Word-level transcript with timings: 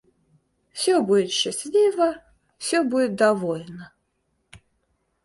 Все 0.71 0.99
будет 1.03 1.29
счастливо, 1.29 2.15
все 2.57 2.81
будет 2.81 3.13
довольно. 3.15 3.93